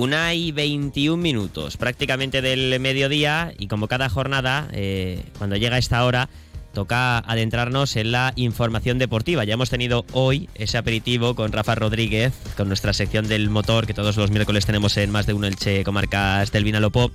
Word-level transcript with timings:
Una 0.00 0.32
y 0.32 0.50
21 0.50 1.22
minutos, 1.22 1.76
prácticamente 1.76 2.40
del 2.40 2.80
mediodía, 2.80 3.52
y 3.58 3.66
como 3.66 3.86
cada 3.86 4.08
jornada, 4.08 4.66
eh, 4.72 5.22
cuando 5.36 5.56
llega 5.56 5.76
esta 5.76 6.02
hora, 6.06 6.30
toca 6.72 7.18
adentrarnos 7.18 7.96
en 7.96 8.10
la 8.10 8.32
información 8.36 8.96
deportiva. 8.96 9.44
Ya 9.44 9.52
hemos 9.52 9.68
tenido 9.68 10.06
hoy 10.12 10.48
ese 10.54 10.78
aperitivo 10.78 11.34
con 11.34 11.52
Rafa 11.52 11.74
Rodríguez, 11.74 12.32
con 12.56 12.68
nuestra 12.68 12.94
sección 12.94 13.28
del 13.28 13.50
motor, 13.50 13.86
que 13.86 13.92
todos 13.92 14.16
los 14.16 14.30
miércoles 14.30 14.64
tenemos 14.64 14.96
en 14.96 15.10
más 15.10 15.26
de 15.26 15.34
uno 15.34 15.46
Elche 15.46 15.84
Comarcas 15.84 16.50
del 16.50 16.64
Vinalopó. 16.64 17.12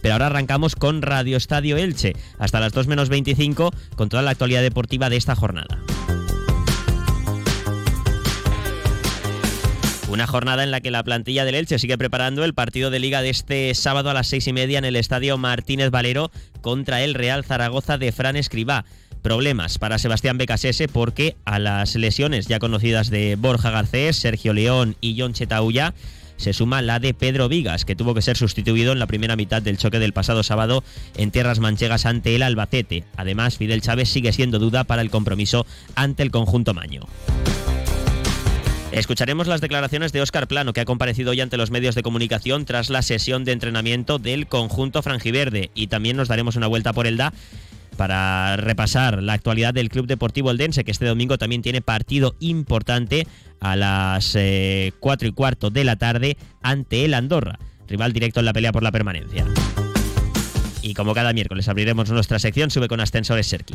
Pero 0.00 0.14
ahora 0.14 0.26
arrancamos 0.26 0.76
con 0.76 1.02
Radio 1.02 1.36
Estadio 1.36 1.76
Elche, 1.76 2.14
hasta 2.38 2.60
las 2.60 2.72
2 2.72 2.86
menos 2.86 3.08
25, 3.08 3.72
con 3.96 4.08
toda 4.08 4.22
la 4.22 4.30
actualidad 4.30 4.62
deportiva 4.62 5.10
de 5.10 5.16
esta 5.16 5.34
jornada. 5.34 5.80
Una 10.10 10.26
jornada 10.26 10.64
en 10.64 10.70
la 10.70 10.80
que 10.80 10.90
la 10.90 11.02
plantilla 11.02 11.44
del 11.44 11.54
Elche 11.54 11.78
sigue 11.78 11.98
preparando 11.98 12.42
el 12.42 12.54
partido 12.54 12.88
de 12.88 12.98
liga 12.98 13.20
de 13.20 13.28
este 13.28 13.74
sábado 13.74 14.08
a 14.08 14.14
las 14.14 14.26
seis 14.26 14.46
y 14.46 14.54
media 14.54 14.78
en 14.78 14.86
el 14.86 14.96
estadio 14.96 15.36
Martínez 15.36 15.90
Valero 15.90 16.30
contra 16.62 17.02
el 17.02 17.12
Real 17.12 17.44
Zaragoza 17.44 17.98
de 17.98 18.10
Fran 18.10 18.34
Escribá. 18.36 18.86
Problemas 19.22 19.76
para 19.76 19.98
Sebastián 19.98 20.38
Becasese 20.38 20.88
porque 20.88 21.36
a 21.44 21.58
las 21.58 21.94
lesiones 21.94 22.46
ya 22.46 22.58
conocidas 22.58 23.10
de 23.10 23.36
Borja 23.36 23.70
Garcés, 23.70 24.16
Sergio 24.16 24.54
León 24.54 24.96
y 25.02 25.20
John 25.20 25.34
Chetauya 25.34 25.92
se 26.38 26.54
suma 26.54 26.80
la 26.80 27.00
de 27.00 27.12
Pedro 27.12 27.48
Vigas, 27.50 27.84
que 27.84 27.96
tuvo 27.96 28.14
que 28.14 28.22
ser 28.22 28.38
sustituido 28.38 28.92
en 28.92 29.00
la 29.00 29.08
primera 29.08 29.36
mitad 29.36 29.60
del 29.60 29.76
choque 29.76 29.98
del 29.98 30.14
pasado 30.14 30.42
sábado 30.42 30.84
en 31.16 31.32
tierras 31.32 31.58
manchegas 31.58 32.06
ante 32.06 32.34
el 32.34 32.42
Albacete. 32.42 33.04
Además, 33.16 33.58
Fidel 33.58 33.82
Chávez 33.82 34.08
sigue 34.08 34.32
siendo 34.32 34.58
duda 34.58 34.84
para 34.84 35.02
el 35.02 35.10
compromiso 35.10 35.66
ante 35.96 36.22
el 36.22 36.30
conjunto 36.30 36.72
maño. 36.72 37.02
Escucharemos 38.92 39.46
las 39.46 39.60
declaraciones 39.60 40.12
de 40.12 40.22
Óscar 40.22 40.48
Plano, 40.48 40.72
que 40.72 40.80
ha 40.80 40.86
comparecido 40.86 41.30
hoy 41.30 41.40
ante 41.40 41.58
los 41.58 41.70
medios 41.70 41.94
de 41.94 42.02
comunicación 42.02 42.64
tras 42.64 42.88
la 42.88 43.02
sesión 43.02 43.44
de 43.44 43.52
entrenamiento 43.52 44.18
del 44.18 44.46
conjunto 44.46 45.02
franjiverde. 45.02 45.70
Y 45.74 45.88
también 45.88 46.16
nos 46.16 46.28
daremos 46.28 46.56
una 46.56 46.66
vuelta 46.66 46.92
por 46.92 47.06
el 47.06 47.18
DA 47.18 47.32
para 47.98 48.56
repasar 48.56 49.22
la 49.22 49.34
actualidad 49.34 49.74
del 49.74 49.90
Club 49.90 50.06
Deportivo 50.06 50.50
Eldense, 50.50 50.84
que 50.84 50.90
este 50.90 51.04
domingo 51.04 51.36
también 51.36 51.62
tiene 51.62 51.82
partido 51.82 52.34
importante 52.40 53.26
a 53.60 53.76
las 53.76 54.32
4 54.32 54.38
eh, 54.40 54.92
y 55.00 55.32
cuarto 55.32 55.68
de 55.68 55.84
la 55.84 55.96
tarde 55.96 56.38
ante 56.62 57.04
el 57.04 57.12
Andorra, 57.12 57.58
rival 57.88 58.12
directo 58.12 58.40
en 58.40 58.46
la 58.46 58.52
pelea 58.52 58.72
por 58.72 58.82
la 58.82 58.92
permanencia. 58.92 59.44
Y 60.80 60.94
como 60.94 61.12
cada 61.12 61.32
miércoles 61.32 61.68
abriremos 61.68 62.08
nuestra 62.10 62.38
sección, 62.38 62.70
sube 62.70 62.88
con 62.88 63.00
Ascensores 63.00 63.48
Serki. 63.48 63.74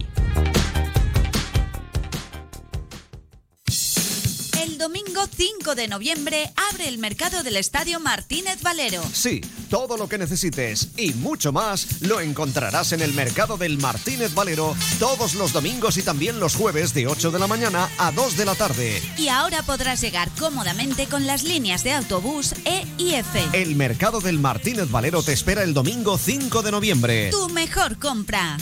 Domingo 4.83 5.21
5 5.33 5.75
de 5.75 5.87
noviembre 5.87 6.51
abre 6.69 6.89
el 6.89 6.97
mercado 6.97 7.41
del 7.41 7.55
Estadio 7.55 8.01
Martínez 8.01 8.61
Valero. 8.61 9.01
Sí, 9.13 9.39
todo 9.69 9.95
lo 9.95 10.09
que 10.09 10.17
necesites 10.17 10.89
y 10.97 11.13
mucho 11.13 11.53
más 11.53 12.01
lo 12.01 12.19
encontrarás 12.19 12.91
en 12.91 13.01
el 13.01 13.13
mercado 13.13 13.55
del 13.55 13.77
Martínez 13.77 14.33
Valero 14.33 14.75
todos 14.99 15.35
los 15.35 15.53
domingos 15.53 15.95
y 15.95 16.01
también 16.01 16.37
los 16.41 16.57
jueves 16.57 16.93
de 16.93 17.07
8 17.07 17.31
de 17.31 17.39
la 17.39 17.47
mañana 17.47 17.89
a 17.97 18.11
2 18.11 18.35
de 18.35 18.43
la 18.43 18.55
tarde. 18.55 19.01
Y 19.17 19.29
ahora 19.29 19.63
podrás 19.63 20.01
llegar 20.01 20.29
cómodamente 20.37 21.07
con 21.07 21.25
las 21.25 21.43
líneas 21.43 21.85
de 21.85 21.93
autobús 21.93 22.53
E 22.65 22.85
y 22.97 23.13
F. 23.13 23.41
El 23.53 23.77
mercado 23.77 24.19
del 24.19 24.37
Martínez 24.37 24.91
Valero 24.91 25.23
te 25.23 25.31
espera 25.31 25.63
el 25.63 25.73
domingo 25.73 26.17
5 26.17 26.61
de 26.61 26.71
noviembre. 26.71 27.29
Tu 27.31 27.47
mejor 27.47 27.99
compra. 27.99 28.57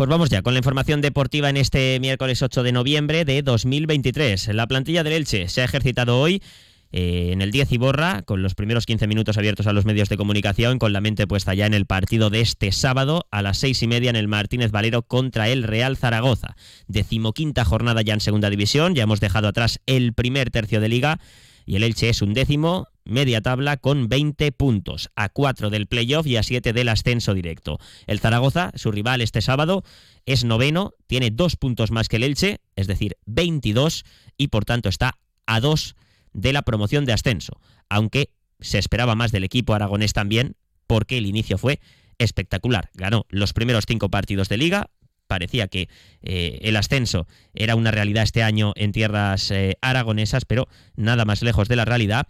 Pues 0.00 0.08
vamos 0.08 0.30
ya 0.30 0.40
con 0.40 0.54
la 0.54 0.60
información 0.60 1.02
deportiva 1.02 1.50
en 1.50 1.58
este 1.58 2.00
miércoles 2.00 2.40
8 2.40 2.62
de 2.62 2.72
noviembre 2.72 3.26
de 3.26 3.42
2023. 3.42 4.48
La 4.54 4.66
plantilla 4.66 5.04
del 5.04 5.12
Elche 5.12 5.46
se 5.50 5.60
ha 5.60 5.66
ejercitado 5.66 6.18
hoy 6.18 6.42
eh, 6.90 7.32
en 7.32 7.42
el 7.42 7.50
10 7.50 7.72
y 7.72 7.76
borra, 7.76 8.22
con 8.22 8.42
los 8.42 8.54
primeros 8.54 8.86
15 8.86 9.06
minutos 9.06 9.36
abiertos 9.36 9.66
a 9.66 9.74
los 9.74 9.84
medios 9.84 10.08
de 10.08 10.16
comunicación, 10.16 10.78
con 10.78 10.94
la 10.94 11.02
mente 11.02 11.26
puesta 11.26 11.52
ya 11.52 11.66
en 11.66 11.74
el 11.74 11.84
partido 11.84 12.30
de 12.30 12.40
este 12.40 12.72
sábado 12.72 13.26
a 13.30 13.42
las 13.42 13.58
seis 13.58 13.82
y 13.82 13.88
media 13.88 14.08
en 14.08 14.16
el 14.16 14.26
Martínez 14.26 14.70
Valero 14.70 15.02
contra 15.02 15.50
el 15.50 15.64
Real 15.64 15.98
Zaragoza. 15.98 16.56
Decimoquinta 16.88 17.66
jornada 17.66 18.00
ya 18.00 18.14
en 18.14 18.20
segunda 18.20 18.48
división, 18.48 18.94
ya 18.94 19.02
hemos 19.02 19.20
dejado 19.20 19.48
atrás 19.48 19.80
el 19.84 20.14
primer 20.14 20.50
tercio 20.50 20.80
de 20.80 20.88
liga 20.88 21.20
y 21.66 21.76
el 21.76 21.82
Elche 21.82 22.08
es 22.08 22.22
un 22.22 22.32
décimo, 22.32 22.88
media 23.04 23.40
tabla 23.40 23.76
con 23.76 24.08
20 24.08 24.52
puntos, 24.52 25.10
a 25.16 25.28
4 25.28 25.70
del 25.70 25.86
playoff 25.86 26.26
y 26.26 26.36
a 26.36 26.42
7 26.42 26.72
del 26.72 26.88
ascenso 26.88 27.34
directo. 27.34 27.78
El 28.06 28.20
Zaragoza, 28.20 28.72
su 28.74 28.92
rival 28.92 29.20
este 29.20 29.42
sábado, 29.42 29.84
es 30.26 30.44
noveno, 30.44 30.94
tiene 31.06 31.30
dos 31.30 31.56
puntos 31.56 31.90
más 31.90 32.08
que 32.08 32.16
el 32.16 32.24
Elche, 32.24 32.60
es 32.76 32.86
decir, 32.86 33.16
22, 33.26 34.04
y 34.36 34.48
por 34.48 34.64
tanto 34.64 34.88
está 34.88 35.18
a 35.46 35.60
2 35.60 35.96
de 36.32 36.52
la 36.52 36.62
promoción 36.62 37.04
de 37.04 37.12
ascenso, 37.12 37.60
aunque 37.88 38.30
se 38.60 38.78
esperaba 38.78 39.14
más 39.14 39.32
del 39.32 39.44
equipo 39.44 39.74
aragonés 39.74 40.12
también, 40.12 40.56
porque 40.86 41.18
el 41.18 41.26
inicio 41.26 41.58
fue 41.58 41.80
espectacular. 42.18 42.90
Ganó 42.94 43.26
los 43.30 43.52
primeros 43.52 43.84
cinco 43.86 44.10
partidos 44.10 44.48
de 44.48 44.58
liga, 44.58 44.90
parecía 45.26 45.68
que 45.68 45.88
eh, 46.22 46.58
el 46.62 46.76
ascenso 46.76 47.28
era 47.54 47.76
una 47.76 47.92
realidad 47.92 48.24
este 48.24 48.42
año 48.42 48.72
en 48.74 48.92
tierras 48.92 49.50
eh, 49.52 49.76
aragonesas, 49.80 50.44
pero 50.44 50.68
nada 50.96 51.24
más 51.24 51.42
lejos 51.42 51.68
de 51.68 51.76
la 51.76 51.84
realidad. 51.84 52.26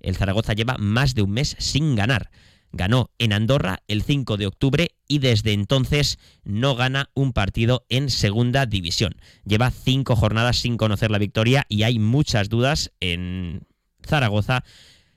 El 0.00 0.16
Zaragoza 0.16 0.52
lleva 0.52 0.76
más 0.78 1.14
de 1.14 1.22
un 1.22 1.32
mes 1.32 1.56
sin 1.58 1.94
ganar. 1.94 2.30
Ganó 2.72 3.10
en 3.18 3.32
Andorra 3.32 3.82
el 3.88 4.02
5 4.02 4.36
de 4.36 4.46
octubre 4.46 4.90
y 5.08 5.20
desde 5.20 5.52
entonces 5.52 6.18
no 6.44 6.74
gana 6.74 7.10
un 7.14 7.32
partido 7.32 7.86
en 7.88 8.10
segunda 8.10 8.66
división. 8.66 9.14
Lleva 9.44 9.70
cinco 9.70 10.16
jornadas 10.16 10.58
sin 10.58 10.76
conocer 10.76 11.10
la 11.10 11.18
victoria 11.18 11.64
y 11.68 11.84
hay 11.84 11.98
muchas 11.98 12.48
dudas 12.48 12.92
en 13.00 13.66
Zaragoza 14.04 14.64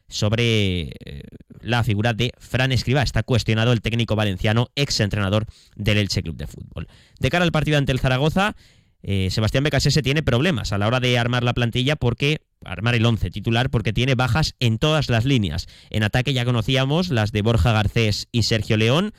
sobre 0.07 0.94
eh, 1.06 1.23
la 1.61 1.84
figura 1.84 2.13
de 2.13 2.31
Fran 2.38 2.72
Escriba. 2.72 3.03
Está 3.03 3.23
cuestionado 3.23 3.72
el 3.72 3.81
técnico 3.81 4.16
valenciano, 4.16 4.69
ex 4.75 5.00
entrenador 5.00 5.46
del 5.75 5.97
Elche 5.97 6.23
Club 6.23 6.35
de 6.35 6.47
Fútbol. 6.47 6.88
De 7.19 7.29
cara 7.29 7.46
al 7.46 7.51
partido 7.51 7.78
ante 7.78 7.91
el 7.91 8.00
Zaragoza, 8.00 8.56
eh, 9.01 9.29
Sebastián 9.31 9.63
Becasese 9.63 10.01
tiene 10.01 10.23
problemas 10.23 10.73
a 10.73 10.78
la 10.78 10.88
hora 10.88 11.00
de 11.00 11.17
armar 11.17 11.44
la 11.44 11.53
plantilla 11.53 11.96
porque 11.96 12.41
armar 12.64 12.96
el 12.96 13.06
11 13.06 13.30
titular 13.31 13.70
porque 13.70 13.94
tiene 13.94 14.16
bajas 14.16 14.56
en 14.59 14.78
todas 14.78 15.09
las 15.09 15.25
líneas. 15.25 15.68
En 15.90 16.03
ataque 16.03 16.34
ya 16.34 16.46
conocíamos 16.46 17.09
las 17.09 17.31
de 17.31 17.42
Borja 17.42 17.72
Garcés 17.72 18.28
y 18.31 18.44
Sergio 18.44 18.78
León, 18.78 19.14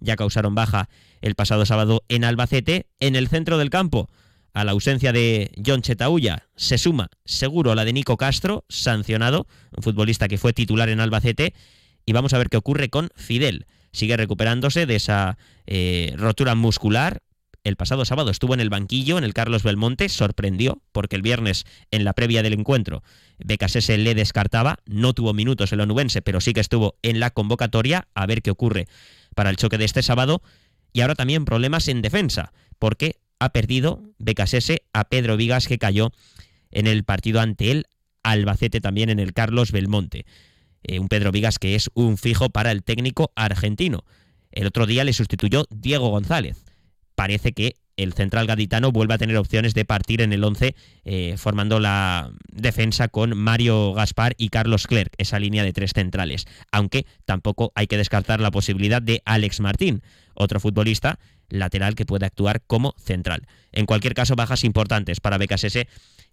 ya 0.00 0.16
causaron 0.16 0.54
baja 0.54 0.88
el 1.20 1.34
pasado 1.34 1.66
sábado 1.66 2.04
en 2.08 2.24
Albacete. 2.24 2.86
En 3.00 3.16
el 3.16 3.28
centro 3.28 3.58
del 3.58 3.70
campo, 3.70 4.08
a 4.52 4.64
la 4.64 4.72
ausencia 4.72 5.12
de 5.12 5.50
John 5.64 5.82
Chetauya 5.82 6.46
se 6.54 6.78
suma 6.78 7.10
seguro 7.24 7.74
la 7.74 7.84
de 7.84 7.92
Nico 7.92 8.16
Castro, 8.16 8.64
sancionado, 8.68 9.46
un 9.76 9.82
futbolista 9.82 10.28
que 10.28 10.38
fue 10.38 10.52
titular 10.52 10.88
en 10.88 11.00
Albacete, 11.00 11.54
y 12.06 12.12
vamos 12.12 12.34
a 12.34 12.38
ver 12.38 12.48
qué 12.48 12.56
ocurre 12.56 12.90
con 12.90 13.08
Fidel. 13.16 13.66
Sigue 13.92 14.16
recuperándose 14.16 14.86
de 14.86 14.96
esa 14.96 15.38
eh, 15.66 16.14
rotura 16.16 16.54
muscular. 16.54 17.22
El 17.64 17.76
pasado 17.76 18.04
sábado 18.04 18.30
estuvo 18.30 18.52
en 18.52 18.60
el 18.60 18.68
banquillo 18.68 19.16
en 19.16 19.24
el 19.24 19.32
Carlos 19.32 19.62
Belmonte, 19.62 20.10
sorprendió 20.10 20.82
porque 20.92 21.16
el 21.16 21.22
viernes 21.22 21.64
en 21.90 22.04
la 22.04 22.12
previa 22.12 22.42
del 22.42 22.52
encuentro 22.52 23.02
Becasese 23.38 23.96
le 23.96 24.14
descartaba, 24.14 24.80
no 24.84 25.14
tuvo 25.14 25.32
minutos 25.32 25.72
el 25.72 25.80
onubense, 25.80 26.20
pero 26.20 26.42
sí 26.42 26.52
que 26.52 26.60
estuvo 26.60 26.96
en 27.02 27.20
la 27.20 27.30
convocatoria 27.30 28.06
a 28.14 28.26
ver 28.26 28.42
qué 28.42 28.50
ocurre 28.50 28.86
para 29.34 29.48
el 29.48 29.56
choque 29.56 29.78
de 29.78 29.86
este 29.86 30.02
sábado. 30.02 30.42
Y 30.92 31.00
ahora 31.00 31.14
también 31.14 31.46
problemas 31.46 31.88
en 31.88 32.02
defensa, 32.02 32.52
porque 32.78 33.16
ha 33.38 33.48
perdido 33.48 34.02
Becasese 34.18 34.82
a 34.92 35.04
Pedro 35.04 35.38
Vigas 35.38 35.66
que 35.66 35.78
cayó 35.78 36.12
en 36.70 36.86
el 36.86 37.02
partido 37.04 37.40
ante 37.40 37.70
él, 37.70 37.86
Albacete 38.22 38.82
también 38.82 39.08
en 39.08 39.18
el 39.18 39.32
Carlos 39.32 39.72
Belmonte. 39.72 40.26
Eh, 40.82 40.98
un 40.98 41.08
Pedro 41.08 41.32
Vigas 41.32 41.58
que 41.58 41.74
es 41.74 41.90
un 41.94 42.18
fijo 42.18 42.50
para 42.50 42.70
el 42.72 42.82
técnico 42.82 43.32
argentino. 43.36 44.04
El 44.52 44.66
otro 44.66 44.86
día 44.86 45.02
le 45.02 45.14
sustituyó 45.14 45.64
Diego 45.70 46.08
González. 46.10 46.63
Parece 47.14 47.52
que 47.52 47.76
el 47.96 48.12
central 48.12 48.46
gaditano 48.46 48.92
vuelve 48.92 49.14
a 49.14 49.18
tener 49.18 49.36
opciones 49.36 49.74
de 49.74 49.84
partir 49.84 50.20
en 50.20 50.32
el 50.32 50.42
11, 50.42 50.74
eh, 51.04 51.34
formando 51.36 51.78
la 51.78 52.32
defensa 52.50 53.08
con 53.08 53.36
Mario 53.36 53.92
Gaspar 53.92 54.34
y 54.36 54.48
Carlos 54.48 54.86
Clerc, 54.86 55.14
esa 55.18 55.38
línea 55.38 55.62
de 55.62 55.72
tres 55.72 55.92
centrales. 55.94 56.46
Aunque 56.72 57.06
tampoco 57.24 57.72
hay 57.74 57.86
que 57.86 57.96
descartar 57.96 58.40
la 58.40 58.50
posibilidad 58.50 59.00
de 59.00 59.22
Alex 59.24 59.60
Martín, 59.60 60.02
otro 60.34 60.60
futbolista 60.60 61.18
lateral 61.48 61.94
que 61.94 62.06
puede 62.06 62.26
actuar 62.26 62.62
como 62.66 62.94
central. 62.98 63.46
En 63.70 63.86
cualquier 63.86 64.14
caso, 64.14 64.34
bajas 64.34 64.64
importantes 64.64 65.20
para 65.20 65.38
BKSS 65.38 65.86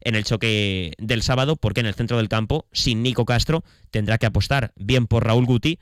en 0.04 0.16
el 0.16 0.24
choque 0.24 0.94
del 0.98 1.22
sábado, 1.22 1.57
porque 1.57 1.81
en 1.81 1.86
el 1.86 1.94
centro 1.94 2.18
del 2.18 2.30
campo, 2.30 2.66
sin 2.72 3.04
Nico 3.04 3.25
Castro, 3.25 3.63
tendrá 3.92 4.18
que 4.18 4.25
apostar 4.25 4.74
bien 4.75 5.06
por 5.06 5.25
Raúl 5.25 5.45
Guti 5.45 5.80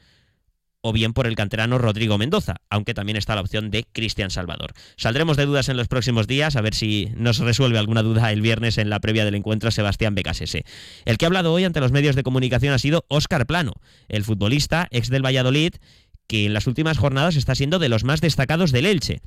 o 0.81 0.94
bien 0.94 1.14
por 1.14 1.28
el 1.28 1.36
canterano 1.36 1.78
Rodrigo 1.78 2.18
Mendoza, 2.18 2.58
aunque 2.70 2.94
también 2.94 3.18
está 3.18 3.36
la 3.36 3.42
opción 3.42 3.70
de 3.70 3.86
Cristian 3.92 4.30
Salvador. 4.30 4.74
Saldremos 4.96 5.38
de 5.38 5.46
dudas 5.46 5.70
en 5.70 5.78
los 5.78 5.88
próximos 5.88 6.28
días, 6.28 6.56
a 6.56 6.62
ver 6.62 6.74
si 6.74 7.10
nos 7.16 7.40
resuelve 7.40 7.78
alguna 7.78 8.04
duda 8.04 8.31
el 8.31 8.42
viernes 8.42 8.78
en 8.78 8.90
la 8.90 9.00
previa 9.00 9.26
del 9.26 9.36
encuentro 9.36 9.72
Sebastián 9.72 10.16
Becasese. 10.16 10.66
El 11.06 11.18
que 11.18 11.26
ha 11.26 11.28
hablado 11.28 11.54
hoy 11.54 11.66
ante 11.66 11.81
los 11.81 11.92
medios 11.92 12.16
de 12.16 12.24
comunicación 12.24 12.74
ha 12.74 12.80
sido 12.80 13.06
Óscar 13.10 13.46
Plano, 13.46 13.74
el 14.08 14.24
futbolista 14.24 14.88
ex 14.92 15.10
del 15.10 15.26
Valladolid, 15.26 15.74
que 16.28 16.46
en 16.46 16.54
las 16.54 16.68
últimas 16.68 16.98
jornadas 16.98 17.36
está 17.36 17.56
siendo 17.56 17.80
de 17.80 17.90
los 17.90 18.04
más 18.04 18.22
destacados 18.22 18.72
del 18.72 18.86
Elche. 18.86 19.22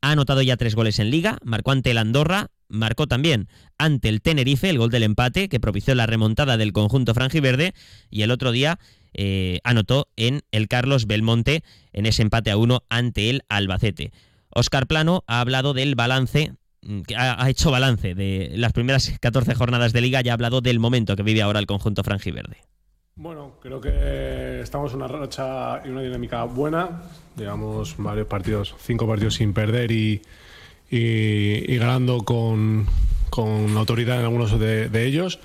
Ha 0.00 0.12
anotado 0.12 0.42
ya 0.42 0.56
tres 0.56 0.74
goles 0.74 0.98
en 0.98 1.10
liga, 1.10 1.38
marcó 1.42 1.72
ante 1.72 1.90
el 1.90 1.98
Andorra 1.98 2.50
marcó 2.68 3.06
también 3.06 3.48
ante 3.78 4.08
el 4.08 4.20
Tenerife 4.20 4.68
el 4.68 4.78
gol 4.78 4.90
del 4.90 5.02
empate 5.02 5.48
que 5.48 5.60
propició 5.60 5.94
la 5.94 6.06
remontada 6.06 6.56
del 6.56 6.72
conjunto 6.72 7.14
franjiverde 7.14 7.74
y 8.10 8.22
el 8.22 8.30
otro 8.30 8.52
día 8.52 8.78
eh, 9.14 9.60
anotó 9.64 10.08
en 10.16 10.42
el 10.52 10.68
Carlos 10.68 11.06
Belmonte 11.06 11.62
en 11.92 12.06
ese 12.06 12.22
empate 12.22 12.50
a 12.50 12.56
uno 12.56 12.82
ante 12.88 13.30
el 13.30 13.42
Albacete. 13.48 14.12
Oscar 14.50 14.86
Plano 14.86 15.24
ha 15.26 15.40
hablado 15.40 15.74
del 15.74 15.94
balance 15.94 16.52
mm, 16.82 17.02
ha, 17.16 17.48
hecho 17.50 17.70
balance 17.70 18.14
de 18.14 18.52
las 18.54 18.72
primeras 18.72 19.18
14 19.20 19.54
jornadas 19.54 19.92
de 19.92 20.00
liga 20.00 20.20
y 20.24 20.28
ha 20.28 20.32
hablado 20.32 20.60
del 20.60 20.78
momento 20.78 21.16
que 21.16 21.22
vive 21.22 21.42
ahora 21.42 21.60
el 21.60 21.66
conjunto 21.66 22.02
franjiverde. 22.04 22.58
Bueno, 23.20 23.54
creo 23.60 23.80
que 23.80 24.60
estamos 24.60 24.92
en 24.92 24.98
una 24.98 25.08
racha 25.08 25.82
y 25.84 25.88
una 25.88 26.02
dinámica 26.02 26.44
buena. 26.44 27.02
Llevamos 27.36 27.96
varios 27.98 28.28
partidos, 28.28 28.76
cinco 28.78 29.08
partidos 29.08 29.34
sin 29.34 29.52
perder 29.52 29.90
y, 29.90 30.22
ganando 31.78 32.18
con, 32.18 32.86
autoridad 33.76 34.20
en 34.20 34.24
algunos 34.24 34.56
de, 34.60 35.04
ellos. 35.04 35.40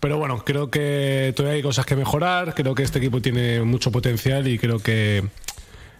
Pero 0.00 0.18
bueno, 0.18 0.44
creo 0.44 0.70
que 0.70 1.32
todavía 1.36 1.56
hay 1.56 1.62
cosas 1.62 1.86
que 1.86 1.96
mejorar. 1.96 2.54
Creo 2.54 2.74
que 2.74 2.82
este 2.82 2.98
equipo 2.98 3.20
tiene 3.20 3.62
mucho 3.62 3.90
potencial 3.90 4.46
y 4.46 4.58
creo 4.58 4.78
que 4.78 5.18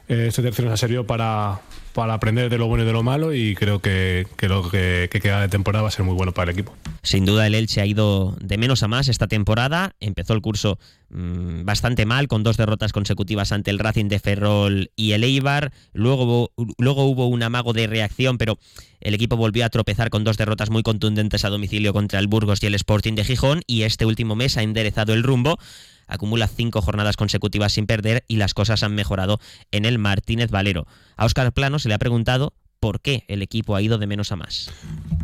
eh, 0.08 0.26
este 0.28 0.42
tercero 0.42 0.72
ha 0.72 0.76
servido 0.76 1.06
para, 1.06 1.60
para 1.96 2.12
aprender 2.12 2.50
de 2.50 2.58
lo 2.58 2.66
bueno 2.66 2.84
y 2.84 2.86
de 2.86 2.92
lo 2.92 3.02
malo 3.02 3.32
y 3.32 3.54
creo 3.54 3.80
que, 3.80 4.26
lo 4.42 4.68
que, 4.68 5.08
queda 5.10 5.40
de 5.40 5.48
temporada 5.48 5.80
va 5.80 5.88
a 5.88 5.90
ser 5.90 6.04
muy 6.04 6.14
bueno 6.14 6.32
para 6.32 6.50
el 6.50 6.58
equipo. 6.58 6.74
Sin 7.02 7.24
duda 7.24 7.46
el 7.46 7.54
Elche 7.54 7.80
ha 7.80 7.86
ido 7.86 8.36
de 8.38 8.58
menos 8.58 8.82
a 8.82 8.88
más 8.88 9.08
esta 9.08 9.28
temporada. 9.28 9.94
Empezó 9.98 10.34
el 10.34 10.42
curso 10.42 10.78
mm, 11.08 11.64
bastante 11.64 12.04
mal 12.04 12.28
con 12.28 12.42
dos 12.42 12.58
derrotas 12.58 12.92
consecutivas 12.92 13.50
ante 13.50 13.70
el 13.70 13.78
Racing 13.78 14.08
de 14.08 14.18
Ferrol 14.18 14.90
y 14.94 15.12
el 15.12 15.24
Eibar. 15.24 15.72
Luego, 15.94 16.52
luego 16.76 17.06
hubo 17.06 17.28
un 17.28 17.42
amago 17.42 17.72
de 17.72 17.86
reacción, 17.86 18.36
pero 18.36 18.58
el 19.00 19.14
equipo 19.14 19.38
volvió 19.38 19.64
a 19.64 19.70
tropezar 19.70 20.10
con 20.10 20.22
dos 20.22 20.36
derrotas 20.36 20.68
muy 20.68 20.82
contundentes 20.82 21.46
a 21.46 21.48
domicilio 21.48 21.94
contra 21.94 22.18
el 22.18 22.26
Burgos 22.26 22.62
y 22.62 22.66
el 22.66 22.74
Sporting 22.74 23.14
de 23.14 23.24
Gijón 23.24 23.62
y 23.66 23.82
este 23.82 24.04
último 24.04 24.36
mes 24.36 24.58
ha 24.58 24.62
enderezado 24.62 25.14
el 25.14 25.22
rumbo 25.22 25.58
acumula 26.06 26.48
cinco 26.48 26.82
jornadas 26.82 27.16
consecutivas 27.16 27.72
sin 27.72 27.86
perder 27.86 28.24
y 28.28 28.36
las 28.36 28.54
cosas 28.54 28.82
han 28.82 28.94
mejorado 28.94 29.38
en 29.70 29.84
el 29.84 29.98
Martínez 29.98 30.50
Valero. 30.50 30.86
A 31.16 31.24
Óscar 31.24 31.52
Plano 31.52 31.78
se 31.78 31.88
le 31.88 31.94
ha 31.94 31.98
preguntado 31.98 32.54
por 32.80 33.00
qué 33.00 33.24
el 33.28 33.42
equipo 33.42 33.74
ha 33.74 33.82
ido 33.82 33.98
de 33.98 34.06
menos 34.06 34.32
a 34.32 34.36
más. 34.36 34.70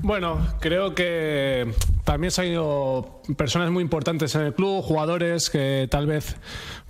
Bueno, 0.03 0.45
creo 0.59 0.97
que 0.97 1.73
también 2.03 2.33
se 2.33 2.41
han 2.41 2.49
ido 2.49 3.23
personas 3.37 3.71
muy 3.71 3.83
importantes 3.83 4.35
en 4.35 4.43
el 4.43 4.55
club, 4.55 4.83
jugadores 4.83 5.49
que 5.49 5.87
tal 5.89 6.07
vez 6.07 6.37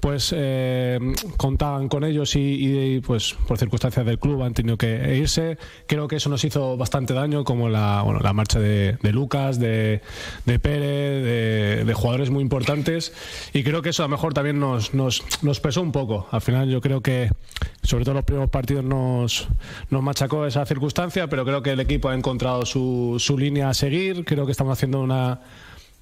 pues 0.00 0.35
eh, 0.35 0.99
contaban 1.37 1.88
con 1.88 2.03
ellos 2.03 2.35
y, 2.35 3.00
pues 3.06 3.37
por 3.47 3.59
circunstancias 3.59 4.05
del 4.05 4.19
club 4.19 4.43
han 4.43 4.55
tenido 4.55 4.76
que 4.76 5.17
irse. 5.17 5.59
Creo 5.87 6.09
que 6.09 6.17
eso 6.17 6.29
nos 6.29 6.43
hizo 6.44 6.76
bastante 6.76 7.14
daño, 7.14 7.44
como 7.44 7.69
la, 7.69 8.05
la 8.20 8.32
marcha 8.32 8.59
de, 8.59 8.99
Lucas, 9.12 9.61
de, 9.61 10.00
de 10.44 10.59
Pérez, 10.59 11.87
de, 11.87 11.94
jugadores 11.94 12.31
muy 12.31 12.43
importantes. 12.43 13.12
Y 13.53 13.62
creo 13.62 13.82
que 13.82 13.91
eso 13.91 14.03
a 14.03 14.06
lo 14.06 14.11
mejor 14.11 14.35
también 14.35 14.59
nos, 14.59 14.93
nos, 14.94 15.23
nos 15.43 15.61
pesó 15.61 15.82
un 15.82 15.93
poco. 15.93 16.26
Al 16.32 16.41
final 16.41 16.69
yo 16.69 16.81
creo 16.81 17.00
que 17.00 17.31
sobre 17.82 18.05
todo 18.05 18.14
los 18.14 18.25
primeros 18.25 18.50
partidos 18.50 18.85
nos, 18.85 19.49
nos 19.91 20.03
machacó 20.03 20.47
esa 20.47 20.67
circunstancia, 20.67 21.29
pero 21.29 21.44
creo 21.44 21.62
que 21.62 21.73
el 21.73 21.81
equipo 21.81 22.09
ha 22.09 22.14
encontrado 22.14 22.67
su, 22.67 23.01
su 23.19 23.38
línea 23.38 23.69
a 23.69 23.75
seguir. 23.75 24.25
Creo 24.25 24.46
que 24.46 24.52
estamos 24.52 24.72
haciendo 24.72 25.00
una 25.00 25.40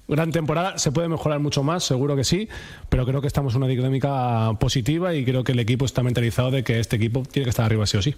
gran 0.07 0.31
temporada. 0.31 0.77
Se 0.77 0.91
puede 0.91 1.07
mejorar 1.07 1.39
mucho 1.39 1.63
más, 1.63 1.83
seguro 1.83 2.15
que 2.15 2.23
sí, 2.23 2.49
pero 2.89 3.05
creo 3.05 3.21
que 3.21 3.27
estamos 3.27 3.53
en 3.53 3.63
una 3.63 3.67
dinámica 3.67 4.53
positiva 4.59 5.13
y 5.15 5.25
creo 5.25 5.43
que 5.43 5.53
el 5.53 5.59
equipo 5.59 5.85
está 5.85 6.03
mentalizado 6.03 6.51
de 6.51 6.63
que 6.63 6.79
este 6.79 6.97
equipo 6.97 7.23
tiene 7.23 7.45
que 7.45 7.49
estar 7.51 7.65
arriba 7.65 7.85
sí 7.85 7.97
o 7.97 8.01
sí. 8.01 8.15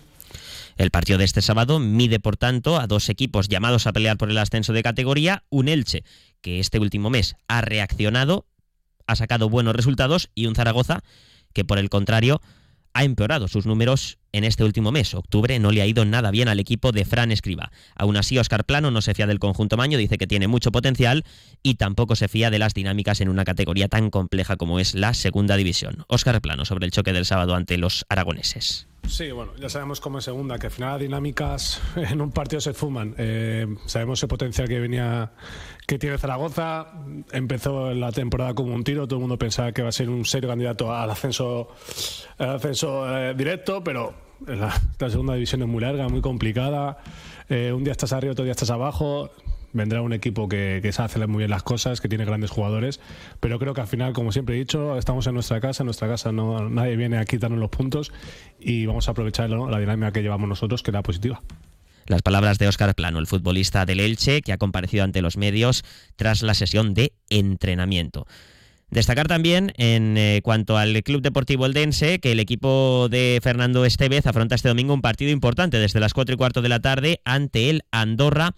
El 0.75 0.89
partido 0.89 1.19
de 1.19 1.25
este 1.25 1.41
sábado 1.41 1.79
mide, 1.79 2.19
por 2.19 2.35
tanto, 2.35 2.79
a 2.79 2.87
dos 2.87 3.09
equipos 3.09 3.47
llamados 3.47 3.85
a 3.85 3.93
pelear 3.93 4.17
por 4.17 4.31
el 4.31 4.37
ascenso 4.37 4.73
de 4.73 4.81
categoría, 4.81 5.43
un 5.49 5.67
Elche, 5.67 6.03
que 6.41 6.59
este 6.59 6.79
último 6.79 7.11
mes 7.11 7.35
ha 7.47 7.61
reaccionado, 7.61 8.47
ha 9.05 9.15
sacado 9.15 9.49
buenos 9.49 9.75
resultados, 9.75 10.29
y 10.33 10.47
un 10.47 10.55
Zaragoza, 10.55 11.01
que 11.53 11.63
por 11.63 11.77
el 11.77 11.89
contrario 11.89 12.41
ha 12.93 13.03
empeorado 13.03 13.47
sus 13.47 13.65
números 13.65 14.17
en 14.31 14.43
este 14.43 14.63
último 14.63 14.91
mes. 14.91 15.13
Octubre 15.13 15.57
no 15.59 15.71
le 15.71 15.81
ha 15.81 15.87
ido 15.87 16.05
nada 16.05 16.31
bien 16.31 16.47
al 16.47 16.59
equipo 16.59 16.91
de 16.91 17.05
Fran 17.05 17.31
Escriba. 17.31 17.71
Aún 17.95 18.17
así, 18.17 18.37
Oscar 18.37 18.65
Plano 18.65 18.91
no 18.91 19.01
se 19.01 19.13
fía 19.13 19.27
del 19.27 19.39
conjunto 19.39 19.77
Maño, 19.77 19.97
dice 19.97 20.17
que 20.17 20.27
tiene 20.27 20.47
mucho 20.47 20.71
potencial 20.71 21.23
y 21.61 21.75
tampoco 21.75 22.15
se 22.15 22.27
fía 22.27 22.51
de 22.51 22.59
las 22.59 22.73
dinámicas 22.73 23.21
en 23.21 23.29
una 23.29 23.45
categoría 23.45 23.87
tan 23.87 24.09
compleja 24.09 24.55
como 24.57 24.79
es 24.79 24.95
la 24.95 25.13
segunda 25.13 25.57
división. 25.57 26.05
Oscar 26.07 26.41
Plano 26.41 26.65
sobre 26.65 26.85
el 26.85 26.91
choque 26.91 27.13
del 27.13 27.25
sábado 27.25 27.55
ante 27.55 27.77
los 27.77 28.05
aragoneses. 28.09 28.87
Sí, 29.07 29.31
bueno, 29.31 29.51
ya 29.59 29.69
sabemos 29.69 29.99
cómo 29.99 30.19
es 30.19 30.25
segunda, 30.25 30.57
que 30.57 30.67
al 30.67 30.71
final 30.71 30.91
las 30.91 31.01
dinámicas 31.01 31.81
en 31.95 32.21
un 32.21 32.31
partido 32.31 32.61
se 32.61 32.73
fuman. 32.73 33.13
Eh, 33.17 33.67
sabemos 33.85 34.21
el 34.23 34.29
potencial 34.29 34.67
que 34.67 34.79
venía, 34.79 35.31
que 35.85 35.99
tiene 35.99 36.17
Zaragoza. 36.17 36.87
Empezó 37.31 37.93
la 37.93 38.11
temporada 38.11 38.53
como 38.53 38.73
un 38.73 38.83
tiro, 38.83 39.07
todo 39.07 39.17
el 39.17 39.21
mundo 39.21 39.37
pensaba 39.37 39.71
que 39.71 39.83
va 39.83 39.89
a 39.89 39.91
ser 39.91 40.09
un 40.09 40.25
serio 40.25 40.49
candidato 40.49 40.93
al 40.93 41.09
ascenso, 41.09 41.69
al 42.37 42.55
ascenso 42.55 43.05
eh, 43.17 43.33
directo, 43.35 43.83
pero 43.83 44.13
la, 44.47 44.73
segunda 45.09 45.35
división 45.35 45.61
es 45.61 45.67
muy 45.67 45.81
larga, 45.81 46.07
muy 46.09 46.21
complicada. 46.21 46.97
Eh, 47.49 47.71
un 47.71 47.83
día 47.83 47.91
estás 47.91 48.13
arriba, 48.13 48.31
otro 48.31 48.45
día 48.45 48.51
estás 48.51 48.71
abajo 48.71 49.29
vendrá 49.73 50.01
un 50.01 50.13
equipo 50.13 50.47
que, 50.47 50.87
sabe 50.93 51.05
hacer 51.07 51.27
muy 51.27 51.39
bien 51.39 51.49
las 51.49 51.63
cosas, 51.63 52.01
que 52.01 52.07
tiene 52.07 52.25
grandes 52.25 52.51
jugadores, 52.51 52.99
pero 53.39 53.59
creo 53.59 53.73
que 53.73 53.81
al 53.81 53.87
final, 53.87 54.13
como 54.13 54.31
siempre 54.31 54.55
he 54.55 54.59
dicho, 54.59 54.97
estamos 54.97 55.27
en 55.27 55.33
nuestra 55.33 55.59
casa, 55.59 55.83
en 55.83 55.85
nuestra 55.85 56.07
casa 56.07 56.31
no, 56.31 56.69
nadie 56.69 56.95
viene 56.95 57.17
a 57.17 57.25
quitarnos 57.25 57.59
los 57.59 57.69
puntos 57.69 58.11
y 58.59 58.85
vamos 58.85 59.07
a 59.07 59.11
aprovechar 59.11 59.49
la 59.49 59.79
dinámica 59.79 60.11
que 60.11 60.21
llevamos 60.21 60.47
nosotros, 60.47 60.83
que 60.83 60.91
era 60.91 61.03
positiva. 61.03 61.41
Las 62.05 62.21
palabras 62.21 62.57
de 62.59 62.67
Óscar 62.67 62.95
Plano, 62.95 63.19
el 63.19 63.27
futbolista 63.27 63.85
del 63.85 63.99
Elche, 63.99 64.41
que 64.41 64.51
ha 64.51 64.57
comparecido 64.57 65.03
ante 65.03 65.21
los 65.21 65.37
medios 65.37 65.83
tras 66.15 66.41
la 66.43 66.53
sesión 66.53 66.93
de 66.93 67.13
entrenamiento. 67.29 68.27
Destacar 68.93 69.27
también 69.27 69.73
en 69.77 70.17
eh, 70.17 70.41
cuanto 70.43 70.77
al 70.77 71.01
Club 71.01 71.23
Deportivo 71.23 71.65
Eldense 71.65 72.19
que 72.19 72.31
el 72.31 72.39
equipo 72.39 73.07
de 73.09 73.39
Fernando 73.41 73.85
Estevez 73.85 74.27
afronta 74.27 74.53
este 74.53 74.67
domingo 74.67 74.93
un 74.93 75.01
partido 75.01 75.31
importante 75.31 75.79
desde 75.79 75.99
las 75.99 76.13
4 76.13 76.35
y 76.35 76.37
cuarto 76.37 76.61
de 76.61 76.69
la 76.69 76.79
tarde 76.79 77.19
ante 77.25 77.71
el 77.71 77.85
Andorra 77.91 78.53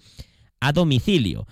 a 0.68 0.72
domicilio. 0.72 1.48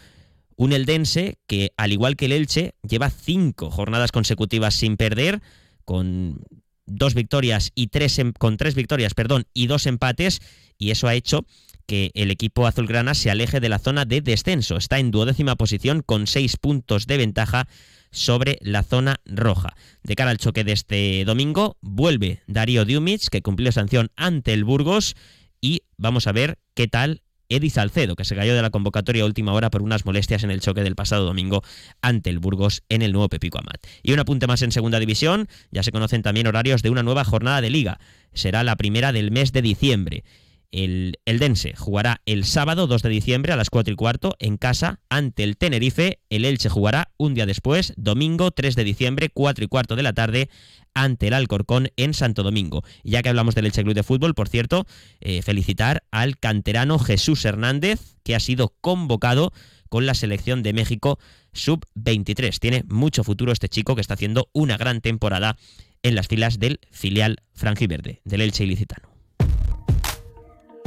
Un 0.56 0.74
Eldense 0.74 1.38
que, 1.48 1.72
al 1.78 1.92
igual 1.92 2.16
que 2.16 2.26
el 2.26 2.32
Elche, 2.32 2.76
lleva 2.88 3.10
cinco 3.10 3.72
jornadas 3.72 4.12
consecutivas 4.12 4.76
sin 4.76 4.98
perder, 4.98 5.42
con 5.86 6.42
dos 6.86 7.14
victorias 7.14 7.72
y 7.76 7.88
tres 7.88 8.20
em, 8.20 8.34
con 8.34 8.58
tres 8.58 8.76
victorias, 8.76 9.14
perdón, 9.14 9.46
y 9.54 9.68
dos 9.68 9.86
empates, 9.86 10.42
y 10.78 10.92
eso 10.92 11.08
ha 11.08 11.16
hecho 11.16 11.46
que 11.86 12.12
el 12.14 12.32
equipo 12.32 12.66
azulgrana 12.66 13.14
se 13.14 13.30
aleje 13.30 13.60
de 13.60 13.70
la 13.70 13.80
zona 13.80 14.06
de 14.06 14.22
descenso. 14.22 14.78
Está 14.78 15.00
en 15.00 15.12
duodécima 15.12 15.56
posición 15.56 16.02
con 16.02 16.28
seis 16.28 16.58
puntos 16.58 17.08
de 17.08 17.18
ventaja 17.18 17.68
sobre 18.12 18.58
la 18.62 18.84
zona 18.84 19.20
roja. 19.26 19.76
De 20.04 20.16
cara 20.16 20.32
al 20.32 20.38
choque 20.38 20.64
de 20.64 20.72
este 20.72 21.26
domingo, 21.26 21.78
vuelve 21.82 22.42
Darío 22.48 22.86
Diumich, 22.86 23.28
que 23.28 23.42
cumplió 23.42 23.72
sanción 23.72 24.12
ante 24.16 24.54
el 24.54 24.64
Burgos, 24.64 25.16
y 25.60 25.82
vamos 25.98 26.28
a 26.28 26.32
ver 26.32 26.60
qué 26.74 26.88
tal 26.88 27.23
Eddie 27.56 27.70
Salcedo, 27.70 28.16
que 28.16 28.26
se 28.26 28.36
cayó 28.36 28.56
de 28.56 28.62
la 28.62 28.70
convocatoria 28.70 29.24
a 29.24 29.26
última 29.26 29.54
hora 29.54 29.70
por 29.70 29.82
unas 29.82 30.06
molestias 30.06 30.44
en 30.44 30.52
el 30.52 30.62
choque 30.62 30.84
del 30.84 30.96
pasado 30.96 31.26
domingo 31.26 31.64
ante 32.02 32.30
el 32.30 32.40
Burgos 32.40 32.84
en 32.90 33.02
el 33.02 33.12
nuevo 33.12 33.30
Pepico 33.30 33.60
Amat. 33.60 33.86
Y 34.02 34.14
un 34.14 34.20
apunte 34.20 34.48
más 34.48 34.62
en 34.62 34.72
segunda 34.72 35.00
división, 35.00 35.48
ya 35.72 35.84
se 35.84 35.92
conocen 35.92 36.22
también 36.22 36.48
horarios 36.48 36.82
de 36.82 36.90
una 36.90 37.04
nueva 37.04 37.24
jornada 37.24 37.62
de 37.62 37.70
liga. 37.70 38.00
Será 38.34 38.64
la 38.64 38.76
primera 38.76 39.12
del 39.12 39.32
mes 39.32 39.52
de 39.52 39.62
diciembre. 39.62 40.24
El, 40.74 41.20
Dense 41.26 41.76
jugará 41.78 42.22
el 42.26 42.46
sábado 42.46 42.88
2 42.88 43.04
de 43.04 43.10
diciembre 43.10 43.54
a 43.54 43.56
las 43.56 43.70
4 43.70 43.94
y 43.94 43.96
cuarto 43.96 44.36
en 44.40 44.58
casa 44.58 45.00
ante 45.08 45.44
el 45.44 45.56
Tenerife. 45.56 46.20
El 46.32 46.46
Elche 46.46 46.68
jugará 46.68 47.12
un 47.18 47.36
día 47.36 47.46
después, 47.46 47.94
domingo 47.96 48.50
3 48.50 48.76
de 48.76 48.84
diciembre, 48.84 49.30
4 49.30 49.64
y 49.64 49.68
cuarto 49.68 49.96
de 49.96 50.02
la 50.02 50.14
tarde, 50.14 50.50
ante 50.96 51.28
el 51.28 51.34
Alcorcón 51.34 51.90
en 51.96 52.16
Santo 52.16 52.42
Domingo. 52.42 52.84
Ya 53.04 53.22
que 53.22 53.30
hablamos 53.30 53.54
del 53.54 53.68
Elche 53.68 53.84
Club 53.84 53.94
de 53.94 54.02
Fútbol, 54.02 54.34
por 54.34 54.50
cierto, 54.50 54.88
eh, 55.22 55.44
felicitar 55.44 56.04
al 56.10 56.40
canterano 56.40 56.98
Jesús 56.98 57.46
Hernández, 57.46 58.18
que 58.24 58.34
ha 58.34 58.40
sido 58.40 58.74
convocado 58.82 59.54
con 59.90 60.08
la 60.08 60.16
selección 60.16 60.64
de 60.64 60.74
México 60.74 61.20
sub-23. 61.54 62.58
Tiene 62.58 62.84
mucho 62.88 63.24
futuro 63.24 63.52
este 63.52 63.70
chico 63.70 63.94
que 63.94 64.02
está 64.02 64.16
haciendo 64.16 64.50
una 64.54 64.78
gran 64.78 65.02
temporada 65.02 65.56
en 66.02 66.16
las 66.16 66.28
filas 66.28 66.58
del 66.58 66.80
filial 66.90 67.44
franjiverde, 67.54 68.22
del 68.26 68.42
Elche 68.42 68.64
ilicitano. 68.64 69.13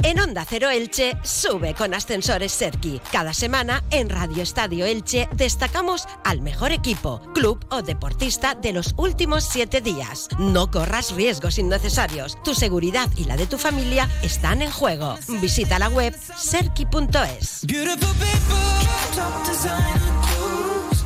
En 0.07 0.21
Onda 0.21 0.45
Cero 0.47 0.69
Elche, 0.69 1.17
sube 1.21 1.73
con 1.73 1.93
Ascensores 1.93 2.53
Serki. 2.53 3.01
Cada 3.11 3.33
semana 3.33 3.83
en 3.91 4.09
Radio 4.09 4.41
Estadio 4.41 4.85
Elche 4.85 5.27
destacamos 5.33 6.05
al 6.23 6.39
mejor 6.39 6.71
equipo, 6.71 7.21
club 7.33 7.59
o 7.71 7.81
deportista 7.81 8.55
de 8.55 8.71
los 8.71 8.93
últimos 8.95 9.43
siete 9.43 9.81
días. 9.81 10.29
No 10.39 10.71
corras 10.71 11.13
riesgos 11.13 11.59
innecesarios. 11.59 12.41
Tu 12.41 12.55
seguridad 12.55 13.09
y 13.17 13.25
la 13.25 13.35
de 13.35 13.47
tu 13.47 13.57
familia 13.57 14.09
están 14.23 14.61
en 14.61 14.71
juego. 14.71 15.19
Visita 15.41 15.77
la 15.77 15.89
web 15.89 16.15
serki.es. 16.37 17.65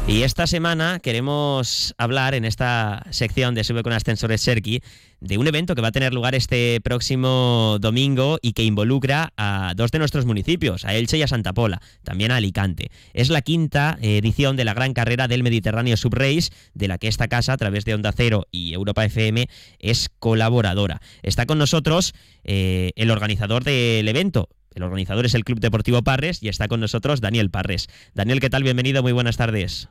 Y 0.08 0.22
esta 0.22 0.46
semana 0.46 1.00
queremos 1.00 1.96
hablar 1.98 2.36
en 2.36 2.46
esta 2.46 3.04
sección 3.10 3.56
de 3.56 3.64
Sube 3.64 3.82
con 3.82 3.94
Ascensores 3.94 4.42
Serki 4.42 4.84
de 5.22 5.38
un 5.38 5.48
evento 5.48 5.76
que 5.76 5.82
va 5.82 5.90
a 5.90 5.92
tener 5.92 6.14
lugar 6.14 6.36
este 6.36 6.82
próximo 6.82 7.78
domingo 7.80 8.40
y 8.42 8.54
que 8.54 8.64
involucra 8.64 9.32
a 9.38 9.74
dos 9.76 9.92
de 9.92 10.00
nuestros 10.00 10.26
municipios, 10.26 10.84
a 10.84 10.96
Elche 10.96 11.18
y 11.18 11.22
a 11.22 11.28
Santa 11.28 11.54
Pola, 11.54 11.80
también 12.04 12.32
a 12.32 12.38
Alicante. 12.38 12.92
Es 13.14 13.30
la 13.30 13.42
quinta 13.42 13.98
edición 14.02 14.58
de 14.58 14.66
la 14.66 14.74
gran 14.74 14.94
carrera 14.94 15.28
del 15.28 15.44
Mediterráneo 15.44 15.96
Subrace, 15.96 16.50
de 16.74 16.88
la 16.88 16.98
que 16.98 17.08
esta 17.08 17.28
casa, 17.28 17.54
a 17.54 17.58
través 17.58 17.86
de 17.86 17.94
Onda 17.94 18.12
Cero 18.12 18.48
y 18.52 18.74
Europa 18.74 19.06
FM, 19.06 19.48
es 19.80 20.10
colaboradora. 20.20 21.02
Está 21.22 21.46
con 21.46 21.60
nosotros 21.60 22.14
eh, 22.44 22.92
el 22.96 23.12
organizador 23.12 23.64
del 23.64 24.08
evento, 24.08 24.50
el 24.74 24.84
organizador 24.84 25.26
es 25.26 25.36
el 25.36 25.44
Club 25.44 25.60
Deportivo 25.60 26.02
Parres 26.02 26.42
y 26.42 26.48
está 26.48 26.68
con 26.68 26.80
nosotros 26.80 27.22
Daniel 27.22 27.52
Parres. 27.52 27.88
Daniel, 28.16 28.40
¿qué 28.40 28.50
tal? 28.50 28.64
Bienvenido, 28.64 29.04
muy 29.04 29.12
buenas 29.12 29.38
tardes. 29.38 29.90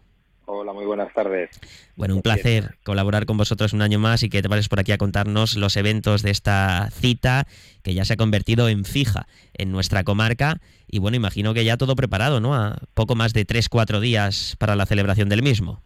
Hola, 0.52 0.72
muy 0.72 0.84
buenas 0.84 1.14
tardes. 1.14 1.48
Bueno, 1.94 2.16
un 2.16 2.22
placer 2.22 2.74
colaborar 2.82 3.24
con 3.24 3.36
vosotros 3.36 3.72
un 3.72 3.82
año 3.82 4.00
más 4.00 4.24
y 4.24 4.28
que 4.28 4.42
te 4.42 4.48
pares 4.48 4.68
por 4.68 4.80
aquí 4.80 4.90
a 4.90 4.98
contarnos 4.98 5.54
los 5.54 5.76
eventos 5.76 6.22
de 6.22 6.32
esta 6.32 6.90
cita 6.90 7.46
que 7.84 7.94
ya 7.94 8.04
se 8.04 8.14
ha 8.14 8.16
convertido 8.16 8.68
en 8.68 8.84
fija 8.84 9.28
en 9.54 9.70
nuestra 9.70 10.02
comarca. 10.02 10.56
Y 10.88 10.98
bueno, 10.98 11.16
imagino 11.16 11.54
que 11.54 11.64
ya 11.64 11.76
todo 11.76 11.94
preparado, 11.94 12.40
¿no? 12.40 12.56
A 12.56 12.78
poco 12.94 13.14
más 13.14 13.32
de 13.32 13.46
3-4 13.46 14.00
días 14.00 14.56
para 14.58 14.74
la 14.74 14.86
celebración 14.86 15.28
del 15.28 15.44
mismo. 15.44 15.80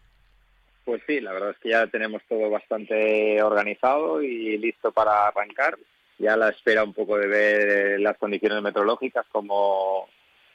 Pues 0.86 1.02
sí, 1.06 1.20
la 1.20 1.34
verdad 1.34 1.50
es 1.50 1.58
que 1.58 1.68
ya 1.68 1.86
tenemos 1.88 2.22
todo 2.26 2.48
bastante 2.48 3.42
organizado 3.42 4.22
y 4.22 4.56
listo 4.56 4.92
para 4.92 5.28
arrancar 5.28 5.76
ya 6.18 6.38
la 6.38 6.48
espera 6.48 6.84
un 6.84 6.94
poco 6.94 7.18
de 7.18 7.26
ver 7.26 8.00
las 8.00 8.16
condiciones 8.16 8.62
meteorológicas 8.62 9.26
como, 9.30 10.08